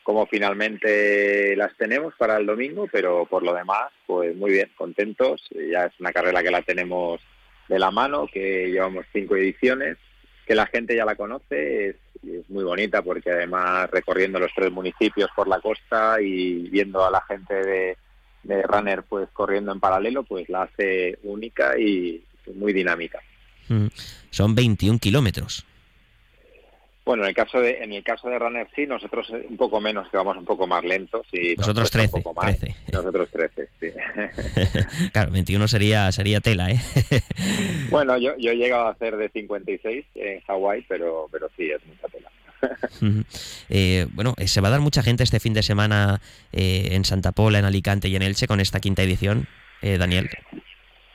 como 0.10 0.26
finalmente 0.26 1.56
las 1.56 1.78
tenemos 1.78 2.16
para 2.16 2.38
el 2.38 2.48
domingo, 2.48 2.88
pero 2.92 3.28
por 3.28 3.44
lo 3.44 3.54
demás, 3.54 3.92
pues 4.08 4.36
muy 4.36 4.50
bien, 4.50 4.72
contentos. 4.76 5.48
Ya 5.52 5.86
es 5.86 5.94
una 6.00 6.12
carrera 6.12 6.42
que 6.42 6.50
la 6.50 6.64
tenemos 6.64 7.22
de 7.68 7.78
la 7.78 7.92
mano, 7.92 8.26
que 8.26 8.72
llevamos 8.72 9.06
cinco 9.14 9.36
ediciones, 9.36 9.98
que 10.48 10.56
la 10.56 10.66
gente 10.66 10.96
ya 10.96 11.06
la 11.06 11.14
conoce, 11.14 11.90
es, 11.90 11.96
es 12.28 12.50
muy 12.50 12.64
bonita 12.64 13.04
porque 13.04 13.30
además 13.30 13.88
recorriendo 13.92 14.40
los 14.40 14.52
tres 14.56 14.72
municipios 14.72 15.30
por 15.36 15.48
la 15.48 15.62
costa 15.62 16.20
y 16.20 16.68
viendo 16.70 17.06
a 17.06 17.12
la 17.12 17.22
gente 17.22 17.54
de, 17.54 17.98
de 18.42 18.64
runner 18.64 19.04
pues 19.04 19.30
corriendo 19.32 19.72
en 19.72 19.80
paralelo, 19.80 20.24
pues 20.24 20.50
la 20.50 20.64
hace 20.64 21.20
única 21.22 21.78
y 21.78 22.24
muy 22.56 22.74
dinámica. 22.74 23.20
Mm. 23.68 23.90
Son 24.32 24.56
21 24.56 24.98
kilómetros. 24.98 25.68
Bueno, 27.06 27.24
en 27.24 27.30
el 27.30 27.36
caso 27.36 27.60
de 27.60 27.84
en 27.84 27.92
el 27.94 28.04
caso 28.04 28.30
de 28.30 28.38
runner 28.38 28.68
sí, 28.76 28.86
nosotros 28.86 29.30
un 29.30 29.58
poco 29.58 29.82
menos, 29.82 30.08
que 30.10 30.18
vamos 30.18 30.38
un 30.38 30.46
poco 30.46 30.68
más 30.68 30.84
lentos 30.84 31.26
y 31.32 31.56
nosotros 31.56 31.90
13, 31.90 32.24
Nosotros 32.94 33.30
13, 33.32 33.70
sí. 33.80 33.88
claro, 35.12 35.32
21 35.32 35.68
sería 35.68 36.12
sería 36.12 36.40
tela, 36.40 36.70
¿eh? 36.70 36.80
bueno, 37.90 38.18
yo 38.18 38.38
yo 38.38 38.52
he 38.52 38.56
llegado 38.58 38.88
a 38.88 38.92
hacer 38.92 39.18
de 39.18 39.30
56 39.30 40.06
en 40.16 40.42
Hawái, 40.42 40.86
pero 40.88 41.28
pero 41.32 41.50
sí 41.58 41.72
es 41.72 41.84
mucha 41.88 42.08
tela. 42.10 42.30
eh, 43.70 44.08
bueno, 44.12 44.34
eh, 44.38 44.48
se 44.48 44.62
va 44.62 44.68
a 44.68 44.72
dar 44.72 44.82
mucha 44.82 45.04
gente 45.04 45.24
este 45.24 45.40
fin 45.40 45.54
de 45.54 45.64
semana 45.64 46.22
eh, 46.52 46.90
en 46.92 47.06
Santa 47.06 47.32
Pola, 47.32 47.60
en 47.60 47.66
Alicante 47.66 48.08
y 48.08 48.16
en 48.16 48.22
Elche 48.22 48.48
con 48.48 48.60
esta 48.60 48.80
quinta 48.80 49.04
edición, 49.04 49.48
eh, 49.82 49.98
Daniel. 49.98 50.30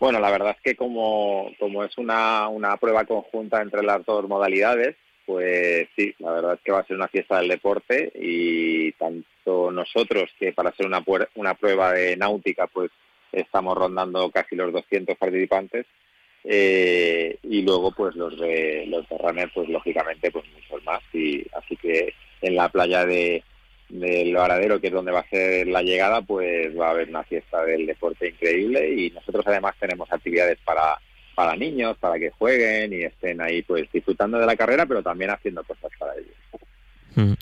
Bueno, 0.00 0.20
la 0.20 0.30
verdad 0.30 0.56
es 0.56 0.62
que 0.62 0.76
como, 0.76 1.50
como 1.58 1.84
es 1.84 1.96
una, 1.98 2.48
una 2.48 2.76
prueba 2.76 3.04
conjunta 3.04 3.62
entre 3.62 3.82
las 3.82 4.04
dos 4.04 4.28
modalidades, 4.28 4.96
pues 5.26 5.88
sí, 5.96 6.14
la 6.18 6.32
verdad 6.32 6.54
es 6.54 6.60
que 6.60 6.72
va 6.72 6.80
a 6.80 6.86
ser 6.86 6.96
una 6.96 7.08
fiesta 7.08 7.38
del 7.38 7.48
deporte 7.48 8.12
y 8.14 8.92
tanto 8.92 9.70
nosotros 9.70 10.30
que 10.38 10.52
para 10.52 10.72
ser 10.72 10.86
una, 10.86 11.02
una 11.34 11.54
prueba 11.54 11.92
de 11.92 12.16
náutica 12.16 12.66
pues 12.66 12.90
estamos 13.32 13.76
rondando 13.76 14.30
casi 14.30 14.56
los 14.56 14.72
200 14.72 15.16
participantes 15.16 15.86
eh, 16.44 17.38
y 17.42 17.62
luego 17.62 17.90
pues 17.92 18.14
los 18.16 18.38
de 18.38 18.84
los 18.86 19.08
de 19.08 19.16
runner 19.16 19.50
pues 19.54 19.68
lógicamente 19.68 20.30
pues 20.30 20.44
muchos 20.52 20.84
más. 20.84 21.00
Y 21.12 21.44
así 21.54 21.76
que 21.76 22.14
en 22.42 22.56
la 22.56 22.68
playa 22.68 23.06
de, 23.06 23.42
del 23.88 24.34
Varadero, 24.34 24.80
que 24.80 24.88
es 24.88 24.92
donde 24.92 25.12
va 25.12 25.20
a 25.20 25.28
ser 25.28 25.66
la 25.66 25.82
llegada, 25.82 26.20
pues 26.22 26.78
va 26.78 26.88
a 26.88 26.90
haber 26.90 27.08
una 27.08 27.24
fiesta 27.24 27.64
del 27.64 27.86
deporte 27.86 28.28
increíble. 28.28 28.88
Y 28.90 29.10
nosotros 29.10 29.46
además 29.46 29.74
tenemos 29.80 30.12
actividades 30.12 30.58
para, 30.64 30.98
para 31.34 31.56
niños, 31.56 31.96
para 31.98 32.18
que 32.18 32.30
jueguen 32.30 32.92
y 32.92 33.02
estén 33.04 33.40
ahí 33.40 33.62
pues 33.62 33.90
disfrutando 33.92 34.38
de 34.38 34.46
la 34.46 34.56
carrera, 34.56 34.86
pero 34.86 35.02
también 35.02 35.30
haciendo 35.30 35.62
cosas 35.64 35.90
para 35.98 36.14
ellos. 36.14 36.34
Mm. 37.14 37.34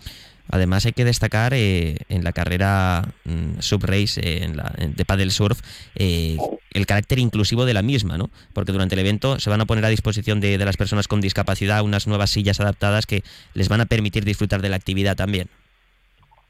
Además 0.51 0.85
hay 0.85 0.93
que 0.93 1.07
destacar 1.07 1.55
eh, 1.55 1.97
en 2.11 2.25
la 2.25 2.33
carrera 2.33 3.05
mm, 3.25 3.61
subrace 3.61 4.21
eh, 4.21 4.45
en 4.45 4.59
la, 4.59 4.75
de 4.77 5.05
paddle 5.07 5.31
surf 5.31 5.61
eh, 5.95 6.37
el 6.73 6.85
carácter 6.85 7.19
inclusivo 7.19 7.65
de 7.65 7.73
la 7.73 7.81
misma, 7.81 8.19
¿no? 8.19 8.29
Porque 8.53 8.73
durante 8.73 8.95
el 8.95 8.99
evento 8.99 9.41
se 9.41 9.49
van 9.49 9.63
a 9.63 9.65
poner 9.65 9.85
a 9.87 9.89
disposición 9.89 10.41
de, 10.41 10.59
de 10.59 10.65
las 10.65 10.77
personas 10.77 11.09
con 11.09 11.23
discapacidad 11.23 11.83
unas 11.83 12.07
nuevas 12.07 12.31
sillas 12.31 12.61
adaptadas 12.61 13.07
que 13.07 13.23
les 13.55 13.71
van 13.71 13.81
a 13.81 13.87
permitir 13.87 14.25
disfrutar 14.25 14.61
de 14.61 14.69
la 14.69 14.77
actividad 14.77 15.17
también. 15.17 15.49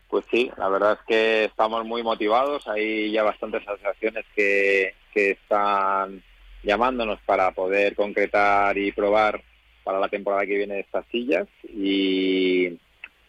Pues 0.08 0.25
sí, 0.30 0.50
la 0.58 0.68
verdad 0.68 0.92
es 0.92 1.06
que 1.06 1.44
estamos 1.44 1.87
muy 1.87 2.02
motivados. 2.02 2.66
Hay 2.68 3.12
ya 3.12 3.22
bastantes 3.22 3.62
asociaciones 3.66 4.25
que, 4.34 4.94
que 5.14 5.30
están 5.30 6.22
llamándonos 6.62 7.21
para 7.26 7.50
poder 7.52 7.95
concretar 7.95 8.76
y 8.78 8.92
probar 8.92 9.42
para 9.85 9.99
la 9.99 10.09
temporada 10.09 10.47
que 10.47 10.57
viene 10.57 10.81
estas 10.81 11.04
sillas 11.11 11.49
y, 11.64 12.78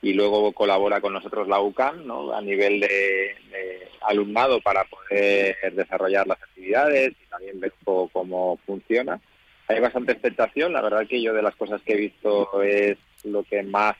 y 0.02 0.13
luego 0.13 0.52
colabora 0.52 1.02
con 1.02 1.13
nosotros 1.13 1.48
la 1.48 1.60
UCAN 1.60 2.06
¿no? 2.06 2.34
a 2.34 2.42
nivel 2.42 2.80
de, 2.80 2.88
de, 2.88 3.88
alumnado 4.02 4.62
para 4.62 4.84
poder 4.86 5.74
desarrollar 5.74 6.28
las 6.28 6.42
actividades 6.42 7.12
y 7.12 7.30
también 7.30 7.60
ver 7.60 7.74
cómo 7.84 8.60
funciona. 8.66 9.20
Hay 9.68 9.80
bastante 9.80 10.12
expectación, 10.12 10.74
la 10.74 10.82
verdad 10.82 11.08
que 11.08 11.22
yo 11.22 11.34
de 11.34 11.42
las 11.42 11.56
cosas 11.56 11.82
que 11.82 11.94
he 11.94 11.98
visto 11.98 12.62
es 12.62 12.98
lo 13.24 13.44
que 13.44 13.63
más 13.63 13.96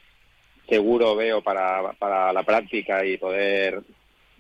seguro 0.68 1.16
veo 1.16 1.42
para, 1.42 1.94
para 1.94 2.34
la 2.34 2.44
práctica 2.44 3.06
y 3.06 3.18
poder 3.18 3.82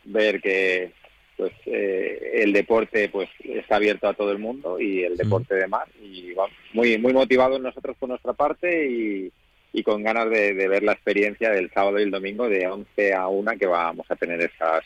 ver 0.03 0.41
que 0.41 0.91
pues 1.37 1.51
eh, 1.65 2.41
el 2.43 2.53
deporte 2.53 3.09
pues 3.09 3.29
está 3.43 3.77
abierto 3.77 4.07
a 4.07 4.13
todo 4.13 4.31
el 4.31 4.39
mundo 4.39 4.79
y 4.79 5.03
el 5.03 5.17
deporte 5.17 5.55
de 5.55 5.67
mar 5.67 5.87
y 6.01 6.33
vamos, 6.33 6.55
muy 6.73 6.97
muy 6.97 7.13
motivados 7.13 7.59
nosotros 7.59 7.95
por 7.99 8.09
nuestra 8.09 8.33
parte 8.33 8.87
y, 8.89 9.31
y 9.73 9.83
con 9.83 10.03
ganas 10.03 10.29
de, 10.29 10.53
de, 10.53 10.67
ver 10.67 10.83
la 10.83 10.93
experiencia 10.93 11.49
del 11.49 11.71
sábado 11.71 11.99
y 11.99 12.03
el 12.03 12.11
domingo 12.11 12.47
de 12.47 12.67
11 12.67 13.13
a 13.13 13.27
1 13.27 13.51
que 13.59 13.65
vamos 13.65 14.05
a 14.09 14.15
tener 14.15 14.41
esas 14.41 14.83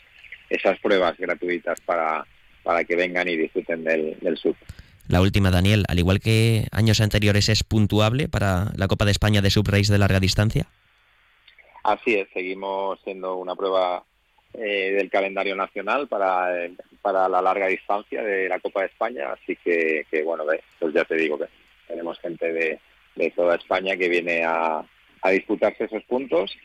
esas 0.50 0.78
pruebas 0.80 1.16
gratuitas 1.18 1.80
para, 1.82 2.26
para 2.62 2.84
que 2.84 2.96
vengan 2.96 3.28
y 3.28 3.36
disfruten 3.36 3.84
del, 3.84 4.18
del 4.20 4.36
sur. 4.36 4.54
La 5.08 5.20
última, 5.20 5.50
Daniel, 5.50 5.84
al 5.88 5.98
igual 5.98 6.20
que 6.20 6.66
años 6.70 7.00
anteriores, 7.00 7.48
¿es 7.48 7.64
puntuable 7.64 8.28
para 8.28 8.72
la 8.76 8.88
Copa 8.88 9.06
de 9.06 9.10
España 9.10 9.40
de 9.40 9.50
Subrace 9.50 9.92
de 9.92 9.98
larga 9.98 10.20
distancia? 10.20 10.66
Así 11.82 12.14
es, 12.14 12.28
seguimos 12.34 12.98
siendo 13.04 13.36
una 13.36 13.54
prueba 13.56 14.04
eh, 14.54 14.92
del 14.92 15.10
calendario 15.10 15.54
nacional 15.54 16.08
para, 16.08 16.64
eh, 16.64 16.72
para 17.02 17.28
la 17.28 17.42
larga 17.42 17.66
distancia 17.66 18.22
de 18.22 18.48
la 18.48 18.60
Copa 18.60 18.80
de 18.80 18.86
España, 18.86 19.32
así 19.32 19.56
que, 19.56 20.06
que 20.10 20.22
bueno, 20.22 20.44
pues 20.78 20.94
ya 20.94 21.04
te 21.04 21.16
digo 21.16 21.38
que 21.38 21.46
tenemos 21.86 22.18
gente 22.20 22.52
de, 22.52 22.80
de 23.16 23.30
toda 23.30 23.56
España 23.56 23.96
que 23.96 24.08
viene 24.08 24.44
a, 24.44 24.82
a 25.22 25.30
disputarse 25.30 25.84
esos 25.84 26.02
puntos 26.04 26.56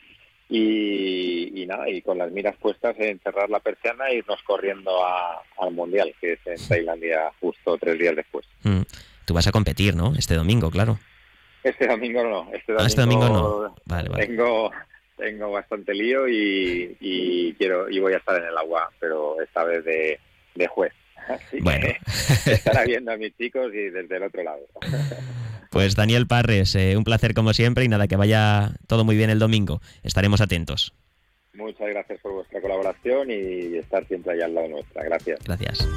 y, 0.48 1.62
y, 1.62 1.66
nada, 1.66 1.88
y 1.88 2.02
con 2.02 2.18
las 2.18 2.30
miras 2.30 2.56
puestas 2.56 2.94
en 2.98 3.18
cerrar 3.20 3.48
la 3.48 3.60
persiana 3.60 4.08
e 4.08 4.16
irnos 4.16 4.42
corriendo 4.42 5.04
a, 5.04 5.42
al 5.58 5.72
Mundial, 5.72 6.14
que 6.20 6.34
es 6.34 6.46
en 6.46 6.68
Tailandia 6.68 7.32
justo 7.40 7.78
tres 7.78 7.98
días 7.98 8.14
después. 8.14 8.46
Mm. 8.62 8.82
Tú 9.24 9.34
vas 9.34 9.46
a 9.46 9.52
competir, 9.52 9.96
¿no? 9.96 10.12
Este 10.16 10.34
domingo, 10.34 10.70
claro. 10.70 10.98
Este 11.62 11.86
domingo 11.86 12.22
no. 12.22 12.50
Este 12.52 12.72
domingo, 12.72 12.82
ah, 12.82 12.86
este 12.86 13.00
domingo 13.00 13.28
no. 13.28 13.74
Vale, 13.86 14.08
vale. 14.10 14.26
Tengo, 14.26 14.70
tengo 15.16 15.50
bastante 15.50 15.94
lío 15.94 16.28
y, 16.28 16.96
y, 17.00 17.54
quiero 17.54 17.88
y 17.90 17.98
voy 18.00 18.14
a 18.14 18.18
estar 18.18 18.40
en 18.40 18.48
el 18.48 18.56
agua, 18.56 18.90
pero 19.00 19.40
esta 19.40 19.64
vez 19.64 19.84
de, 19.84 20.18
de 20.54 20.66
juez. 20.66 20.92
Así 21.28 21.60
bueno. 21.60 21.86
que 22.44 22.52
estará 22.52 22.84
viendo 22.84 23.12
a 23.12 23.16
mis 23.16 23.36
chicos 23.36 23.72
y 23.72 23.90
desde 23.90 24.16
el 24.16 24.22
otro 24.24 24.42
lado. 24.42 24.66
Pues 25.70 25.96
Daniel 25.96 26.28
Parres, 26.28 26.76
eh, 26.76 26.96
un 26.96 27.02
placer 27.02 27.34
como 27.34 27.52
siempre 27.52 27.82
y 27.82 27.88
nada, 27.88 28.06
que 28.06 28.14
vaya 28.14 28.70
todo 28.86 29.04
muy 29.04 29.16
bien 29.16 29.28
el 29.28 29.40
domingo. 29.40 29.80
Estaremos 30.04 30.40
atentos. 30.40 30.94
Muchas 31.52 31.88
gracias 31.88 32.20
por 32.20 32.32
vuestra 32.32 32.60
colaboración 32.60 33.28
y 33.28 33.76
estar 33.78 34.06
siempre 34.06 34.34
allá 34.34 34.44
al 34.44 34.54
lado 34.54 34.68
nuestra. 34.68 35.02
Gracias. 35.02 35.40
Gracias. 35.44 35.88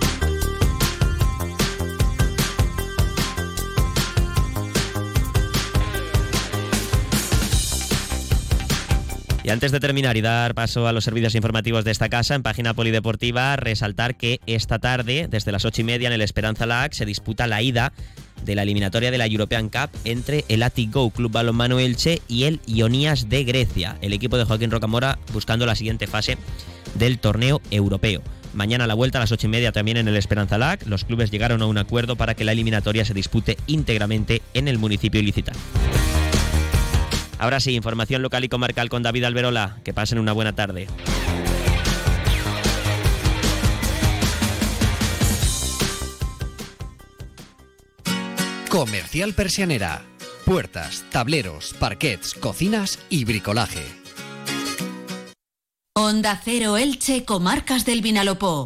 Y 9.48 9.50
antes 9.50 9.72
de 9.72 9.80
terminar 9.80 10.18
y 10.18 10.22
dar 10.22 10.54
paso 10.56 10.90
a 10.90 10.92
los 10.92 11.06
servicios 11.06 11.34
informativos 11.34 11.86
de 11.86 11.92
esta 11.92 12.10
casa, 12.10 12.36
en 12.36 12.44
página 12.44 12.74
polideportiva, 12.74 13.56
resaltar 13.56 14.18
que 14.18 14.42
esta 14.46 14.78
tarde, 14.78 15.30
desde 15.32 15.54
las 15.54 15.64
ocho 15.64 15.80
y 15.80 15.84
media 15.86 16.08
en 16.08 16.14
el 16.14 16.22
Esperanza 16.22 16.66
LAC, 16.66 16.92
se 16.92 17.06
disputa 17.06 17.48
la 17.48 17.62
ida 17.62 17.94
de 18.44 18.56
la 18.56 18.64
eliminatoria 18.64 19.10
de 19.10 19.18
la 19.18 19.26
European 19.26 19.70
Cup 19.70 19.90
entre 20.04 20.44
el 20.50 20.64
Atigo 20.64 21.10
Club 21.12 21.32
Balonmano 21.32 21.80
Elche 21.80 22.22
y 22.28 22.44
el 22.44 22.60
Ionías 22.66 23.30
de 23.30 23.46
Grecia, 23.46 23.98
el 24.02 24.12
equipo 24.12 24.38
de 24.38 24.44
Joaquín 24.44 24.70
Rocamora 24.70 25.18
buscando 25.32 25.66
la 25.66 25.76
siguiente 25.76 26.08
fase 26.08 26.38
del 26.96 27.18
torneo 27.18 27.62
europeo. 27.72 28.22
Mañana 28.54 28.84
a 28.84 28.88
la 28.88 28.96
vuelta 28.96 29.18
a 29.20 29.22
las 29.22 29.32
ocho 29.32 29.48
y 29.48 29.52
media 29.52 29.72
también 29.72 29.96
en 29.96 30.10
el 30.10 30.18
Esperanza 30.18 30.58
Lac. 30.58 30.86
Los 30.88 31.06
clubes 31.06 31.32
llegaron 31.32 31.62
a 31.62 31.68
un 31.68 31.78
acuerdo 31.78 32.18
para 32.18 32.36
que 32.36 32.44
la 32.44 32.52
eliminatoria 32.52 33.06
se 33.06 33.14
dispute 33.14 33.56
íntegramente 33.66 34.42
en 34.54 34.68
el 34.68 34.78
municipio 34.78 35.22
ilicitano. 35.22 35.58
Ahora 37.40 37.60
sí, 37.60 37.76
información 37.76 38.22
local 38.22 38.44
y 38.44 38.50
comarcal 38.50 38.90
con 38.90 39.04
David 39.04 39.26
Alberola. 39.26 39.78
Que 39.84 39.94
pasen 39.94 40.20
una 40.20 40.34
buena 40.34 40.54
tarde. 40.54 40.88
Comercial 48.70 49.34
Persianera. 49.34 50.04
Puertas, 50.46 51.04
tableros, 51.12 51.74
parquets, 51.80 52.34
cocinas 52.34 53.00
y 53.10 53.26
bricolaje. 53.26 53.84
Onda 55.96 56.40
Cero 56.44 56.78
Elche, 56.78 57.26
Comarcas 57.26 57.84
del 57.86 58.02
Vinalopó. 58.02 58.66